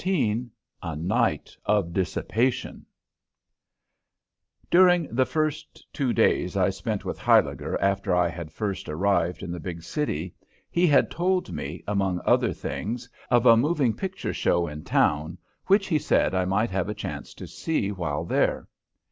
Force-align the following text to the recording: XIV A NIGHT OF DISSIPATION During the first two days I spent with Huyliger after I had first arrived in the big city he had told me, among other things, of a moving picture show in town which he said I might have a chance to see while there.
XIV 0.03 0.49
A 0.81 0.95
NIGHT 0.95 1.55
OF 1.63 1.93
DISSIPATION 1.93 2.87
During 4.71 5.05
the 5.13 5.27
first 5.27 5.85
two 5.93 6.11
days 6.11 6.57
I 6.57 6.71
spent 6.71 7.05
with 7.05 7.19
Huyliger 7.19 7.77
after 7.79 8.15
I 8.15 8.27
had 8.27 8.51
first 8.51 8.89
arrived 8.89 9.43
in 9.43 9.51
the 9.51 9.59
big 9.59 9.83
city 9.83 10.33
he 10.71 10.87
had 10.87 11.11
told 11.11 11.51
me, 11.51 11.83
among 11.87 12.19
other 12.25 12.51
things, 12.51 13.07
of 13.29 13.45
a 13.45 13.55
moving 13.55 13.93
picture 13.93 14.33
show 14.33 14.67
in 14.67 14.83
town 14.83 15.37
which 15.67 15.85
he 15.85 15.99
said 15.99 16.33
I 16.33 16.45
might 16.45 16.71
have 16.71 16.89
a 16.89 16.95
chance 16.95 17.35
to 17.35 17.45
see 17.45 17.91
while 17.91 18.25
there. 18.25 18.67